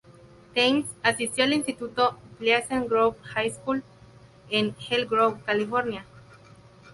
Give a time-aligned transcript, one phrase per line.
[0.55, 3.83] Thames asistió al instituto "Pleasant Grove High School"
[4.49, 6.05] en Elk Grove, California.